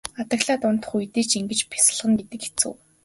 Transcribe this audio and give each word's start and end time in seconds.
Адаглаад 0.21 0.61
унтах 0.69 0.91
үедээ 0.97 1.25
ч 1.29 1.31
ингэж 1.39 1.59
бясалгана 1.71 2.17
гэдэг 2.19 2.41
хэцүү. 2.45 2.73